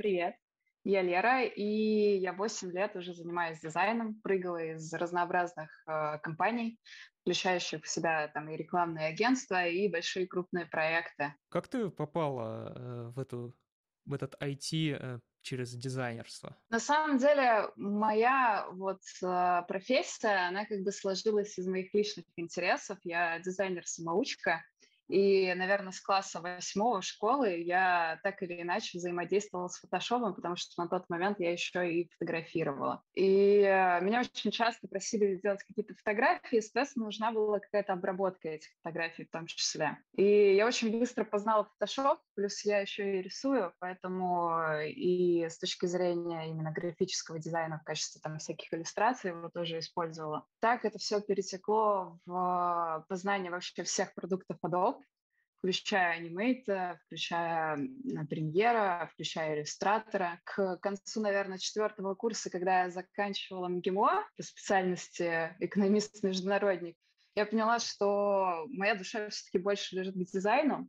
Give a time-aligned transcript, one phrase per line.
[0.00, 0.34] привет.
[0.82, 6.80] Я Лера, и я 8 лет уже занимаюсь дизайном, прыгала из разнообразных э, компаний,
[7.20, 11.34] включающих в себя там и рекламные агентства, и большие крупные проекты.
[11.50, 13.54] Как ты попала э, в, эту,
[14.06, 16.56] в этот IT э, через дизайнерство?
[16.70, 22.96] На самом деле, моя вот э, профессия, она как бы сложилась из моих личных интересов.
[23.04, 24.62] Я дизайнер-самоучка,
[25.10, 30.80] и, наверное, с класса восьмого школы я так или иначе взаимодействовала с фотошопом, потому что
[30.82, 33.02] на тот момент я еще и фотографировала.
[33.14, 38.48] И э, меня очень часто просили сделать какие-то фотографии, и, соответственно, нужна была какая-то обработка
[38.48, 39.98] этих фотографий в том числе.
[40.16, 45.58] И я очень быстро познала фотошоп, плюс я еще и рисую, поэтому э, и с
[45.58, 50.46] точки зрения именно графического дизайна в качестве там всяких иллюстраций его тоже использовала.
[50.60, 55.02] Так это все перетекло в познание вообще всех продуктов Adobe,
[55.58, 57.76] включая анимейта, включая
[58.30, 60.40] премьера, включая иллюстратора.
[60.44, 66.96] К концу, наверное, четвертого курса, когда я заканчивала МГИМО по специальности экономист-международник,
[67.34, 70.88] я поняла, что моя душа все-таки больше лежит к дизайну,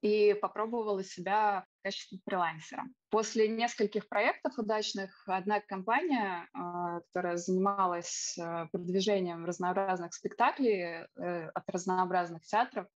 [0.00, 2.84] и попробовала себя в качестве фрилансера.
[3.10, 11.64] После нескольких проектов удачных одна компания, а, которая занималась э, продвижением разнообразных спектаклей э, от
[11.68, 12.86] разнообразных театров,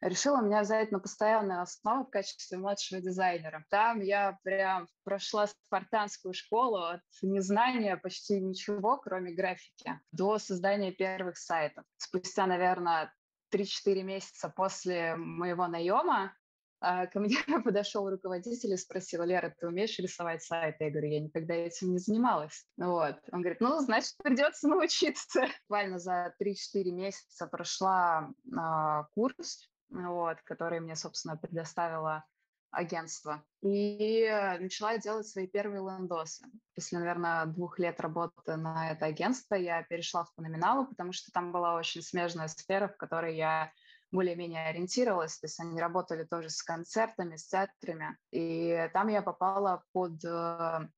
[0.00, 3.64] решила меня взять на постоянную основу в качестве младшего дизайнера.
[3.70, 11.36] Там я прям прошла спартанскую школу от незнания почти ничего, кроме графики, до создания первых
[11.36, 11.84] сайтов.
[11.96, 13.12] Спустя, наверное,
[13.52, 16.32] 3-4 месяца после моего наема
[16.80, 20.84] а, ко мне подошел руководитель и спросил, Лера, ты умеешь рисовать сайты?
[20.84, 22.66] Я говорю, я никогда этим не занималась.
[22.76, 23.16] Вот.
[23.32, 25.42] Он говорит, ну, значит, придется научиться.
[25.68, 32.24] Буквально за 3-4 месяца прошла а, курс вот, который мне, собственно, предоставило
[32.70, 33.44] агентство.
[33.62, 34.28] И
[34.60, 36.46] начала делать свои первые лендосы.
[36.74, 41.32] После, наверное, двух лет работы на это агентство я перешла в по номиналу, потому что
[41.32, 43.72] там была очень смежная сфера, в которой я
[44.12, 45.38] более-менее ориентировалась.
[45.38, 48.16] То есть они работали тоже с концертами, с театрами.
[48.30, 50.88] И там я попала под э,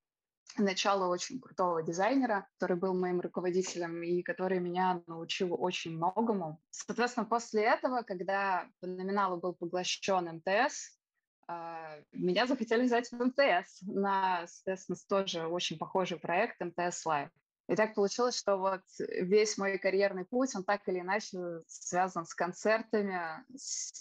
[0.58, 6.60] начало очень крутого дизайнера, который был моим руководителем и который меня научил очень многому.
[6.70, 10.98] Соответственно, после этого, когда по номиналу был поглощен МТС,
[11.48, 17.30] а, меня захотели взять в МТС на, соответственно, тоже очень похожий проект МТС Live.
[17.72, 22.34] И так получилось, что вот весь мой карьерный путь, он так или иначе связан с
[22.34, 23.18] концертами,
[23.56, 23.94] с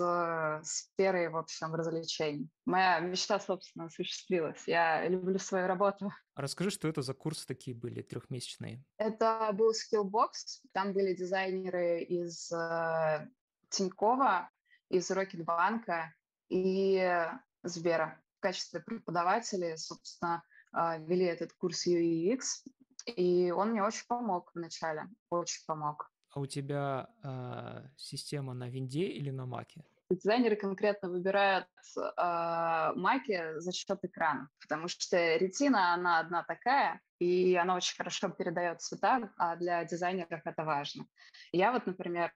[0.61, 2.49] сферой, в общем, развлечений.
[2.65, 4.61] Моя мечта, собственно, осуществилась.
[4.67, 6.11] Я люблю свою работу.
[6.33, 8.83] А расскажи, что это за курсы такие были трехмесячные?
[8.97, 10.65] Это был Skillbox.
[10.73, 13.25] Там были дизайнеры из э,
[13.69, 14.49] Тинькова,
[14.89, 16.13] из Рокетбанка
[16.49, 17.25] и
[17.63, 18.21] Сбера.
[18.39, 20.43] В качестве преподавателей, собственно,
[20.73, 22.65] э, вели этот курс UX.
[23.05, 26.11] И он мне очень помог вначале, очень помог.
[26.33, 29.83] А у тебя э, система на винде или на маке?
[30.09, 31.67] Дизайнеры конкретно выбирают
[31.97, 38.29] э, маки за счет экрана, потому что ретина, она одна такая, и она очень хорошо
[38.29, 41.05] передает цвета, а для дизайнеров это важно.
[41.51, 42.33] Я вот, например,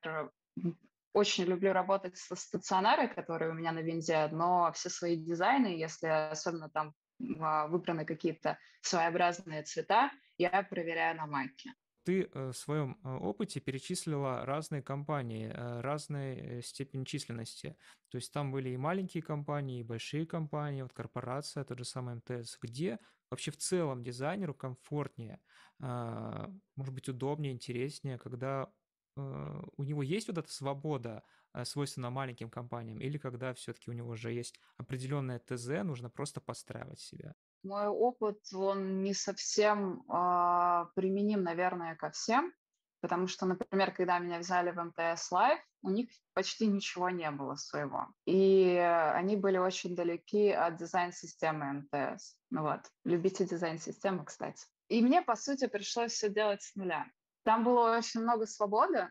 [1.13, 6.07] очень люблю работать со стационарой, которые у меня на винде, но все свои дизайны, если
[6.07, 11.71] особенно там выбраны какие-то своеобразные цвета, я проверяю на маке.
[12.05, 17.75] Ты э, в своем э, опыте перечислила разные компании, э, разные степени численности.
[18.09, 22.15] То есть там были и маленькие компании, и большие компании, вот корпорация, тот же самый
[22.15, 22.59] МТС.
[22.61, 22.99] Где
[23.31, 25.39] вообще в целом дизайнеру комфортнее,
[25.79, 28.71] может быть, удобнее, интереснее, когда
[29.15, 31.23] у него есть вот эта свобода,
[31.63, 36.99] свойственная маленьким компаниям, или когда все-таки у него уже есть определенное ТЗ, нужно просто подстраивать
[36.99, 37.33] себя?
[37.65, 42.53] мой опыт, он не совсем э, применим, наверное, ко всем,
[43.01, 47.55] потому что, например, когда меня взяли в МТС Live, у них почти ничего не было
[47.55, 48.07] своего.
[48.25, 52.37] И они были очень далеки от дизайн-системы МТС.
[52.51, 54.65] Ну вот, любите дизайн-системы, кстати.
[54.87, 57.05] И мне, по сути, пришлось все делать с нуля.
[57.45, 59.07] Там было очень много свободы,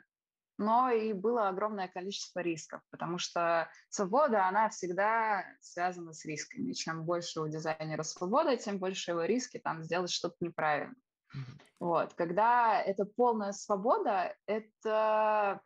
[0.59, 6.73] но и было огромное количество рисков, потому что свобода, она всегда связана с рисками.
[6.73, 10.95] Чем больше у дизайнера свобода, тем больше его риски там сделать что-то неправильно.
[11.35, 11.63] Mm-hmm.
[11.81, 12.15] Вот.
[12.15, 15.61] Когда это полная свобода, это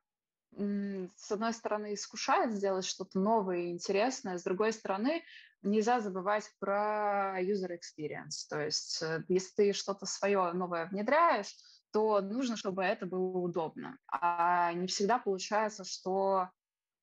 [0.52, 5.22] с одной стороны искушает сделать что-то новое и интересное, с другой стороны
[5.62, 8.46] нельзя забывать про user experience.
[8.48, 11.54] То есть э, если ты что-то свое новое внедряешь,
[11.92, 13.98] то нужно, чтобы это было удобно.
[14.06, 16.50] А не всегда получается, что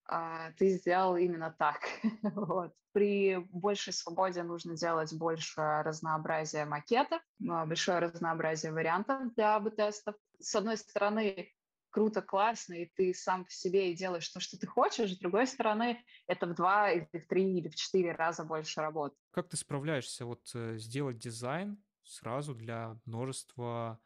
[0.08, 1.82] а, ты сделал именно так.
[2.36, 2.74] вот.
[2.92, 10.16] При большей свободе нужно делать больше разнообразия макетов, а, большое разнообразие вариантов для АБ-тестов.
[10.40, 11.52] С одной стороны,
[11.90, 15.14] круто, классно, и ты сам в себе и делаешь то, что ты хочешь.
[15.14, 19.16] С другой стороны, это в два или в три или в четыре раза больше работы.
[19.32, 24.00] Как ты справляешься вот э, сделать дизайн сразу для множества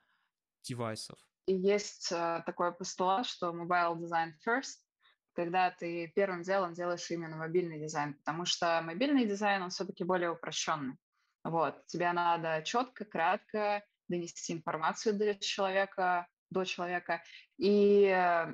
[0.63, 1.17] девайсов?
[1.45, 4.77] И есть э, такой постулат, что mobile design first,
[5.33, 10.31] когда ты первым делом делаешь именно мобильный дизайн, потому что мобильный дизайн, он все-таки более
[10.31, 10.95] упрощенный.
[11.43, 17.23] Вот, тебе надо четко, кратко донести информацию до человека, до человека
[17.57, 18.53] и э,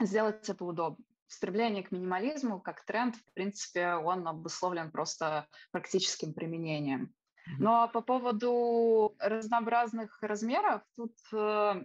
[0.00, 1.04] сделать это удобно.
[1.26, 7.14] Стремление к минимализму как тренд, в принципе, он обусловлен просто практическим применением.
[7.58, 11.82] Но по поводу разнообразных размеров, тут э,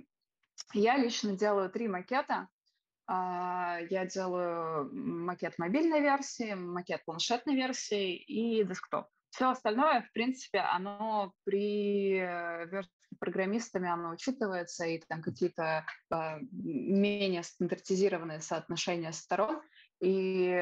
[0.73, 2.47] я лично делаю три макета.
[3.07, 9.07] Э, я делаю макет мобильной версии, макет планшетной версии и десктоп.
[9.29, 16.39] Все остальное, в принципе, оно при э, верстке программистами оно учитывается, и там какие-то э,
[16.51, 19.61] менее стандартизированные соотношения сторон,
[20.01, 20.53] и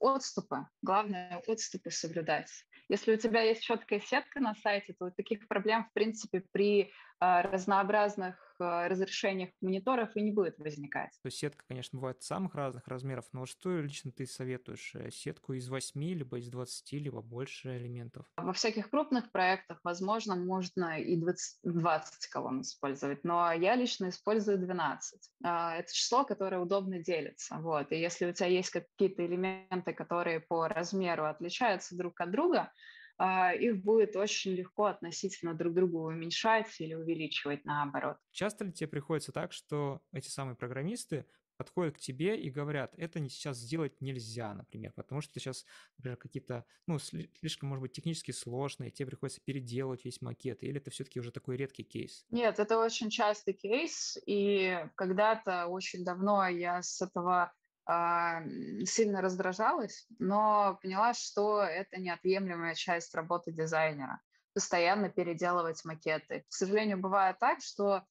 [0.00, 0.66] отступы.
[0.80, 2.50] Главное, отступы соблюдать.
[2.88, 7.42] Если у тебя есть четкая сетка на сайте, то таких проблем, в принципе, при а,
[7.42, 8.51] разнообразных
[8.88, 11.10] разрешениях мониторов и не будет возникать.
[11.22, 14.94] То есть сетка, конечно, бывает самых разных размеров, но что лично ты советуешь?
[14.94, 18.26] Э, сетку из 8, либо из 20, либо больше элементов?
[18.36, 24.58] Во всяких крупных проектах, возможно, можно и 20, 20 колонн использовать, но я лично использую
[24.58, 25.30] 12.
[25.44, 27.56] А, это число, которое удобно делится.
[27.56, 27.92] Вот.
[27.92, 32.72] И если у тебя есть какие-то элементы, которые по размеру отличаются друг от друга,
[33.18, 38.16] их будет очень легко относительно друг другу уменьшать или увеличивать наоборот.
[38.30, 41.26] Часто ли тебе приходится так, что эти самые программисты
[41.56, 45.64] подходят к тебе и говорят, это не сейчас сделать нельзя, например, потому что сейчас,
[45.98, 50.90] например, какие-то, ну, слишком, может быть, технически сложные, тебе приходится переделывать весь макет, или это
[50.90, 52.26] все-таки уже такой редкий кейс?
[52.30, 57.52] Нет, это очень частый кейс, и когда-то очень давно я с этого а,
[57.86, 64.20] сильно раздражалась, но поняла, что это неотъемлемая часть работы дизайнера
[64.54, 66.44] постоянно переделывать макеты.
[66.48, 68.04] К сожалению, бывает так, что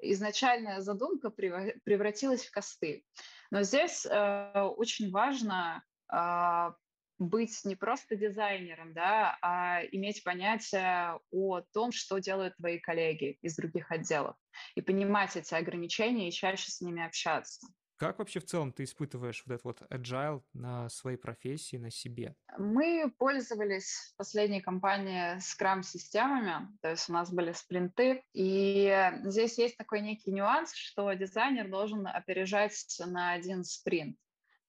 [0.00, 3.04] изначальная задумка превратилась в косты.
[3.50, 5.82] Но здесь э, очень важно
[6.12, 6.72] э,
[7.18, 13.56] быть не просто дизайнером, да, а иметь понятие о том, что делают твои коллеги из
[13.56, 14.36] других отделов,
[14.74, 17.66] и понимать эти ограничения и чаще с ними общаться.
[17.96, 22.34] Как вообще в целом ты испытываешь вот этот вот agile на своей профессии, на себе?
[22.58, 29.78] Мы пользовались в последней компании Scrum-системами, то есть у нас были спринты, и здесь есть
[29.78, 34.18] такой некий нюанс, что дизайнер должен опережать на один спринт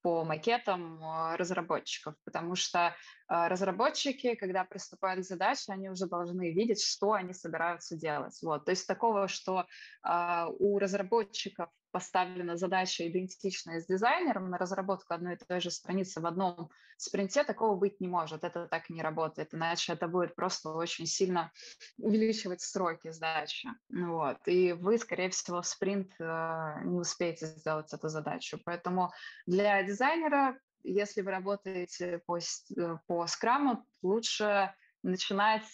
[0.01, 2.95] по макетам а, разработчиков, потому что
[3.27, 8.37] разработчики, когда приступают к задаче, они уже должны видеть, что они собираются делать.
[8.41, 8.65] Вот.
[8.65, 9.65] То есть такого, что
[10.03, 16.21] э, у разработчиков поставлена задача идентичная с дизайнером на разработку одной и той же страницы
[16.21, 18.43] в одном спринте, такого быть не может.
[18.43, 21.51] Это так не работает, иначе это будет просто очень сильно
[21.97, 23.69] увеличивать сроки сдачи.
[23.89, 24.37] Вот.
[24.47, 28.59] И вы, скорее всего, в спринт э, не успеете сделать эту задачу.
[28.65, 29.11] Поэтому
[29.45, 35.67] для дизайнера, если вы работаете по, э, по скраму, лучше начинать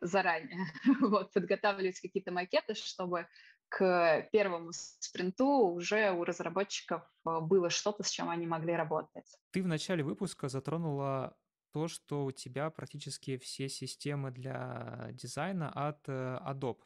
[0.00, 0.66] заранее,
[1.00, 3.26] вот, подготавливать какие-то макеты, чтобы
[3.68, 9.26] к первому спринту уже у разработчиков э, было что-то, с чем они могли работать.
[9.50, 11.36] Ты в начале выпуска затронула
[11.72, 16.82] то, что у тебя практически все системы для дизайна от э, Adobe.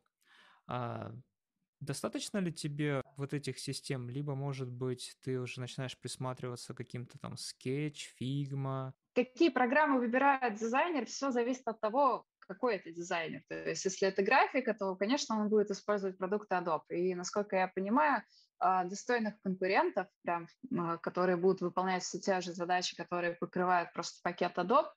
[1.83, 4.09] Достаточно ли тебе вот этих систем?
[4.09, 8.93] Либо, может быть, ты уже начинаешь присматриваться к каким-то там Sketch, Figma?
[9.17, 13.43] Какие программы выбирает дизайнер, все зависит от того, какой это дизайнер.
[13.49, 16.83] То есть если это графика, то, конечно, он будет использовать продукты Adobe.
[16.91, 18.23] И, насколько я понимаю,
[18.61, 20.47] а, достойных конкурентов, прям,
[20.79, 24.89] а, которые будут выполнять все те же задачи, которые покрывают просто пакет Adobe,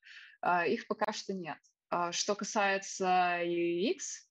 [0.41, 1.57] а, их пока что нет.
[2.11, 4.27] Что касается UX,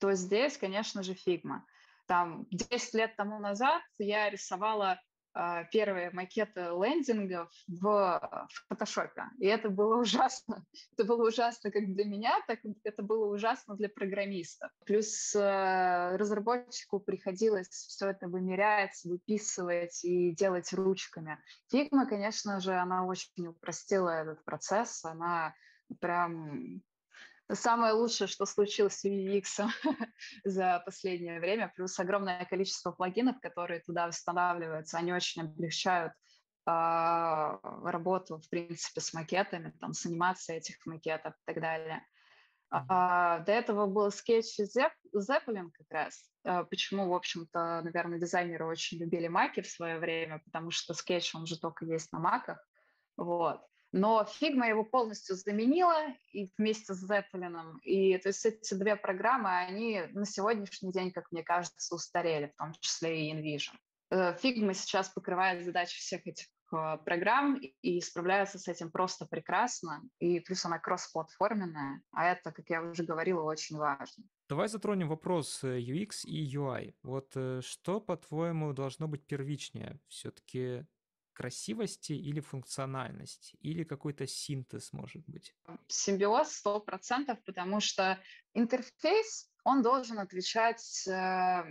[0.00, 1.60] то здесь, конечно же, Figma.
[2.06, 4.98] Там 10 лет тому назад я рисовала
[5.32, 9.24] а, первые макеты лендингов в фотошопе.
[9.38, 10.64] И это было ужасно.
[10.92, 14.70] Это было ужасно как для меня, так это было ужасно для программистов.
[14.84, 21.38] Плюс э, разработчику приходилось все это вымерять, выписывать и делать ручками.
[21.70, 25.04] Figma, конечно же, она очень упростила этот процесс.
[25.04, 25.54] Она
[26.00, 26.82] прям
[27.54, 29.66] самое лучшее, что случилось с UX
[30.44, 36.12] за последнее время, плюс огромное количество плагинов, которые туда устанавливаются, они очень облегчают
[36.66, 42.06] а, работу, в принципе, с макетами, там, с анимацией этих макетов и так далее.
[42.70, 46.30] А, до этого был Sketch Zep, Zeplin как раз.
[46.44, 51.34] А, почему, в общем-то, наверное, дизайнеры очень любили маки в свое время, потому что скетч,
[51.34, 52.64] он же только есть на маках.
[53.16, 53.60] Вот.
[53.92, 57.78] Но Figma его полностью заменила и вместе с Zeppelin.
[57.82, 62.56] И то есть эти две программы, они на сегодняшний день, как мне кажется, устарели, в
[62.56, 63.76] том числе и InVision.
[64.10, 70.02] Э, Figma сейчас покрывает задачи всех этих э, программ и справляется с этим просто прекрасно.
[70.18, 74.24] И плюс она кроссплатформенная, а это, как я уже говорила, очень важно.
[74.48, 76.94] Давай затронем вопрос э, UX и UI.
[77.02, 77.30] Вот
[77.64, 80.00] что, по-твоему, должно быть первичнее?
[80.08, 80.86] Все-таки
[81.32, 85.54] красивости или функциональности, или какой-то синтез, может быть?
[85.88, 88.18] Симбиоз сто процентов, потому что
[88.54, 91.64] интерфейс, он должен отвечать э,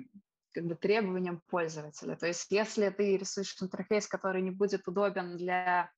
[0.51, 2.15] как бы требованиям пользователя.
[2.15, 5.91] То есть если ты рисуешь интерфейс, который не будет удобен для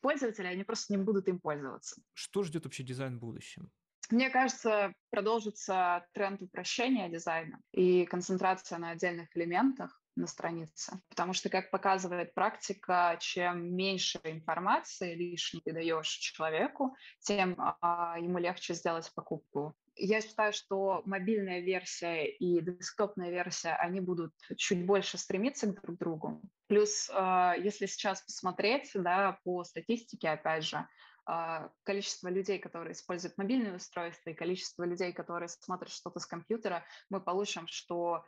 [0.00, 2.00] пользователя, они просто не будут им пользоваться.
[2.14, 3.70] Что ждет вообще дизайн в будущем?
[4.10, 11.00] Мне кажется, продолжится тренд упрощения дизайна и концентрация на отдельных элементах на странице.
[11.08, 18.38] Потому что, как показывает практика, чем меньше информации лишней ты даешь человеку, тем а, ему
[18.38, 19.74] легче сделать покупку.
[19.98, 25.98] Я считаю, что мобильная версия и десктопная версия, они будут чуть больше стремиться друг к
[25.98, 26.42] другу.
[26.66, 30.86] Плюс, э, если сейчас посмотреть, да, по статистике, опять же,
[31.26, 36.84] э, количество людей, которые используют мобильные устройства, и количество людей, которые смотрят что-то с компьютера,
[37.08, 38.22] мы получим, что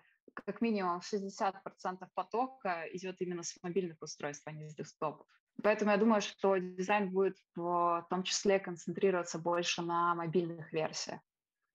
[0.44, 5.26] как минимум 60% потока идет именно с мобильных устройств, а не с десктопов.
[5.62, 11.20] Поэтому я думаю, что дизайн будет в том числе концентрироваться больше на мобильных версиях,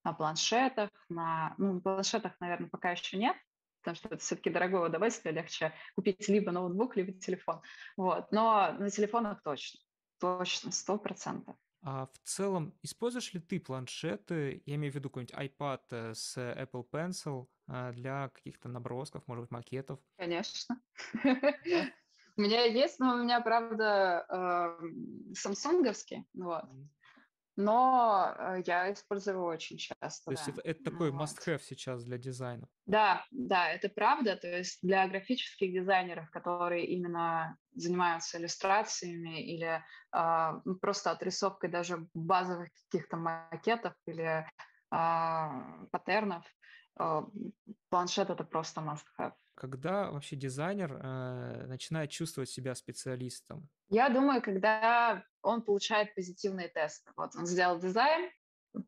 [0.06, 3.36] на планшетах, на, ну, планшетах, наверное, пока еще нет,
[3.82, 7.62] потому что это все-таки дорогое удовольствие, легче купить либо ноутбук, либо телефон.
[7.98, 8.32] Вот.
[8.32, 9.82] Но на телефонах точно,
[10.20, 11.58] точно, сто процентов.
[11.86, 16.38] А в целом, используешь ли ты планшеты, я имею в виду какой-нибудь iPad э, с
[16.38, 20.00] Apple Pencil а, для каких-то набросков, может быть, макетов?
[20.18, 20.82] Конечно.
[22.36, 24.26] У меня есть, но у меня, правда,
[24.82, 26.64] эм, самсунговский, вот
[27.56, 30.26] но э, я использую его очень часто.
[30.26, 31.22] То есть это, это такой вот.
[31.22, 32.68] must-have сейчас для дизайна.
[32.86, 34.36] Да, да, это правда.
[34.36, 39.84] То есть для графических дизайнеров, которые именно занимаются иллюстрациями или
[40.16, 44.46] э, просто отрисовкой даже базовых каких-то макетов или э,
[45.92, 46.46] паттернов,
[47.00, 47.22] э,
[47.90, 49.34] планшет это просто must-have.
[49.56, 53.70] Когда вообще дизайнер э, начинает чувствовать себя специалистом?
[53.90, 57.12] Я думаю, когда он получает позитивные тесты.
[57.16, 58.32] Вот он сделал дизайн,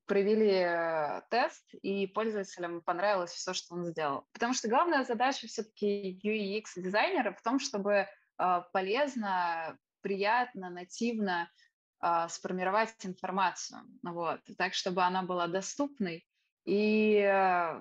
[0.06, 4.26] провели э, тест, и пользователям понравилось все, что он сделал.
[4.34, 8.08] Потому что главная задача все-таки UX дизайнера в том, чтобы
[8.40, 11.50] э, полезно, приятно, нативно
[12.02, 16.26] э, сформировать информацию, вот, так, чтобы она была доступной
[16.66, 17.22] и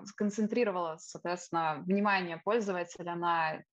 [0.05, 3.63] сконцентрировала, соответственно, внимание пользователя на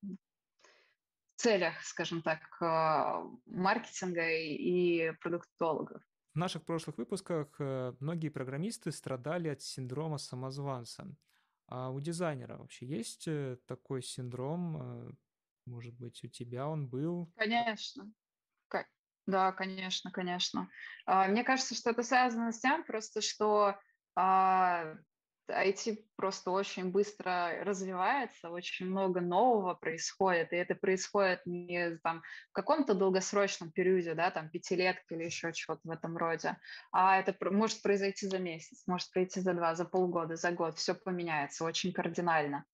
[1.43, 6.03] целях, скажем так, э, маркетинга и продуктологов.
[6.35, 11.07] В наших прошлых выпусках э, многие программисты страдали от синдрома самозванца.
[11.69, 13.29] А у дизайнера вообще есть
[13.67, 15.17] такой синдром?
[15.67, 17.33] Может быть, у тебя он был?
[17.37, 18.13] Конечно.
[19.27, 20.69] Да, конечно, конечно.
[21.07, 23.79] А, мне кажется, что это связано с тем, просто что
[24.17, 24.97] а,
[25.49, 32.53] IT просто очень быстро развивается, очень много нового происходит, и это происходит не там, в
[32.53, 36.57] каком-то долгосрочном периоде, да, там пятилетки или еще чего-то в этом роде,
[36.93, 40.95] а это может произойти за месяц, может пройти за два, за полгода, за год, все
[40.95, 42.65] поменяется очень кардинально.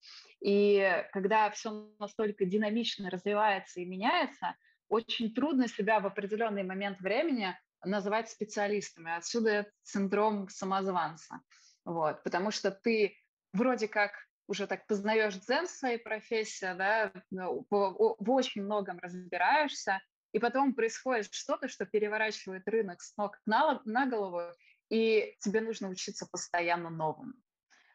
[0.41, 4.55] И когда все настолько динамично развивается и меняется,
[4.89, 9.17] очень трудно себя в определенный момент времени называть специалистами.
[9.17, 11.41] Отсюда синдром самозванца.
[11.89, 13.17] Вот, потому что ты
[13.55, 14.13] вроде как
[14.47, 20.03] уже так познаешь дзен в своей профессии, да, ну, в, очень многом разбираешься,
[20.33, 24.53] и потом происходит что-то, что переворачивает рынок с ног на, на голову,
[24.91, 27.33] и тебе нужно учиться постоянно новому.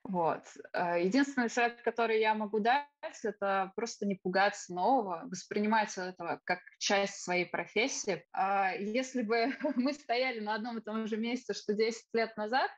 [0.03, 0.43] Вот.
[0.73, 2.88] Э, единственный совет, который я могу дать,
[3.21, 8.25] это просто не пугаться нового, воспринимать этого как часть своей профессии.
[8.33, 12.71] А если бы мы стояли на одном и том же месте, что 10 лет назад,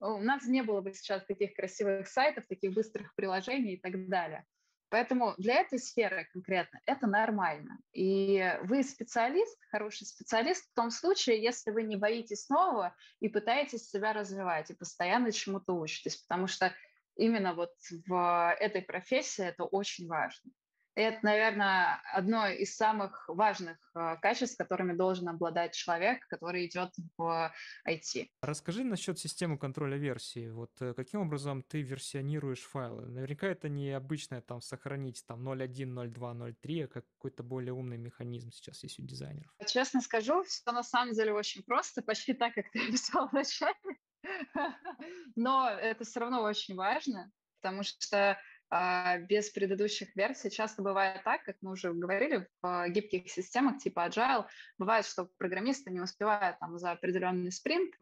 [0.00, 4.44] у нас не было бы сейчас таких красивых сайтов, таких быстрых приложений и так далее.
[4.90, 7.78] Поэтому для этой сферы конкретно это нормально.
[7.92, 13.90] И вы специалист, хороший специалист в том случае, если вы не боитесь нового и пытаетесь
[13.90, 16.72] себя развивать, и постоянно чему-то учитесь, потому что
[17.16, 17.74] именно вот
[18.06, 20.50] в этой профессии это очень важно.
[20.98, 27.54] Это, наверное, одно из самых важных э, качеств, которыми должен обладать человек, который идет в
[27.86, 28.26] IT.
[28.42, 30.50] Расскажи насчет системы контроля версии.
[30.50, 33.06] Вот э, каким образом ты версионируешь файлы?
[33.06, 38.50] Наверняка это не обычное там сохранить там 0.1, 0.2, 0.3, а какой-то более умный механизм
[38.50, 39.54] сейчас есть у дизайнеров.
[39.68, 43.76] Честно скажу, все на самом деле очень просто, почти так, как ты описал вначале.
[45.36, 48.38] Но это все равно очень важно, потому что а,
[48.70, 54.46] без предыдущих версий часто бывает так, как мы уже говорили, в гибких системах типа Agile,
[54.78, 57.94] бывает, что программисты не успевают там, за определенный спринт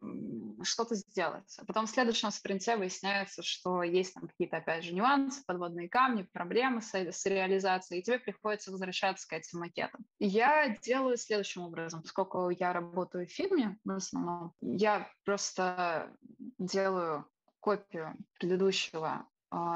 [0.63, 1.57] что-то сделать.
[1.59, 6.23] А потом в следующем спринте выясняется, что есть там какие-то, опять же, нюансы, подводные камни,
[6.33, 10.05] проблемы с, с реализацией, и тебе приходится возвращаться к этим макетам.
[10.19, 12.01] Я делаю следующим образом.
[12.01, 16.11] Поскольку я работаю в фирме в основном, я просто
[16.57, 17.25] делаю
[17.59, 19.25] копию предыдущего а,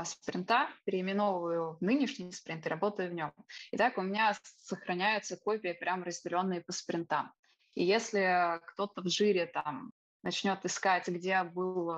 [0.06, 3.32] спринта, переименовываю в нынешний спринт и работаю в нем.
[3.72, 7.32] И так у меня сохраняются копии, прям разделенные по спринтам.
[7.74, 9.92] И если кто-то в жире там
[10.24, 11.94] начнет искать, где был,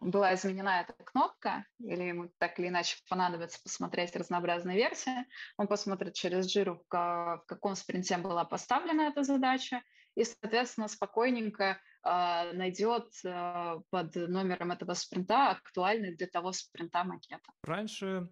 [0.00, 6.14] была изменена эта кнопка, или ему так или иначе понадобится посмотреть разнообразные версии, он посмотрит
[6.14, 9.82] через жиру, в каком спринте была поставлена эта задача,
[10.14, 17.52] и, соответственно, спокойненько найдет э, под номером этого спринта актуальный для того спринта макета.
[17.62, 18.28] Раньше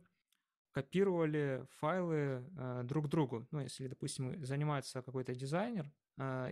[0.72, 3.46] копировали файлы э, друг другу.
[3.50, 5.90] Ну, если, допустим, занимается какой-то дизайнер,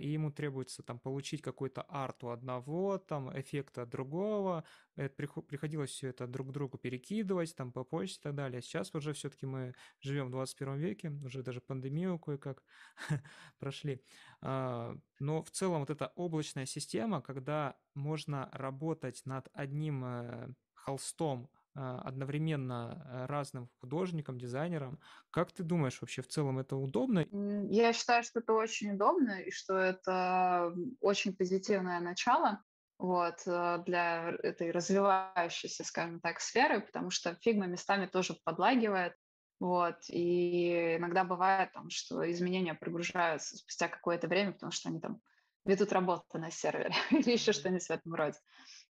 [0.00, 4.64] и ему требуется там получить какой-то арт у одного, там эффекта другого,
[4.96, 8.62] это приходилось все это друг другу перекидывать, там по почте и так далее.
[8.62, 12.62] Сейчас уже все-таки мы живем в 21 веке, уже даже пандемию кое-как
[13.58, 14.02] прошли.
[14.40, 21.50] А, но в целом вот эта облачная система, когда можно работать над одним э, холстом
[21.52, 24.98] а, одновременно э, разным художникам, дизайнерам.
[25.30, 27.26] Как ты думаешь, вообще в целом это удобно?
[27.70, 32.62] Я считаю, что это очень удобно и что это очень позитивное начало
[32.98, 39.14] вот, э, для этой развивающейся, скажем так, сферы, потому что Figma местами тоже подлагивает,
[39.60, 45.20] вот, и иногда бывает, там, что изменения прогружаются спустя какое-то время, потому что они там
[45.64, 48.38] ведут работу на сервере или еще что-нибудь в этом роде.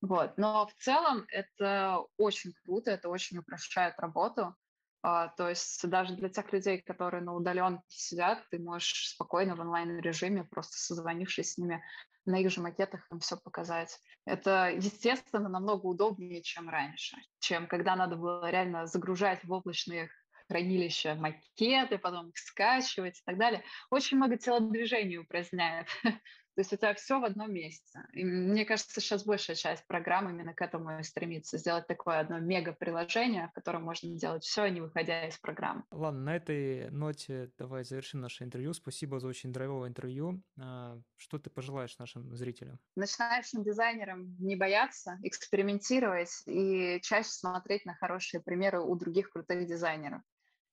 [0.00, 0.38] Вот.
[0.38, 4.54] Но в целом это очень круто, это очень упрощает работу.
[5.02, 9.60] А, то есть даже для тех людей, которые на удаленке сидят, ты можешь спокойно в
[9.60, 11.82] онлайн-режиме, просто созвонившись с ними,
[12.26, 14.00] на их же макетах им все показать.
[14.24, 20.10] Это, естественно, намного удобнее, чем раньше, чем когда надо было реально загружать в облачные
[20.48, 23.62] хранилища макеты, потом их скачивать и так далее.
[23.90, 25.86] Очень много телодвижений упраздняет.
[26.58, 28.00] То есть тебя все в одном месте.
[28.14, 31.56] И мне кажется, сейчас большая часть программ именно к этому и стремится.
[31.56, 35.84] Сделать такое одно мега-приложение, в котором можно делать все, не выходя из программы.
[35.92, 38.72] Ладно, на этой ноте давай завершим наше интервью.
[38.72, 40.42] Спасибо за очень драйвовое интервью.
[40.60, 42.80] А, что ты пожелаешь нашим зрителям?
[42.96, 50.22] Начинающим дизайнерам не бояться, экспериментировать и чаще смотреть на хорошие примеры у других крутых дизайнеров.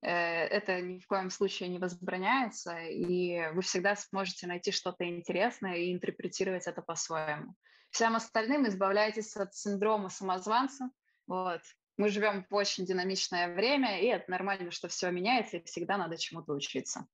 [0.06, 5.78] Э, это ни в коем случае не возбраняется, и вы всегда сможете найти что-то интересное
[5.78, 7.56] и интерпретировать это по-своему.
[7.90, 10.92] Всем остальным избавляйтесь от синдрома самозванца.
[11.26, 11.62] Вот.
[11.98, 16.18] Мы живем в очень динамичное время, и это нормально, что все меняется, и всегда надо
[16.18, 17.08] чему-то учиться.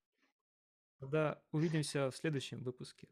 [1.00, 3.08] Тогда увидимся в следующем выпуске.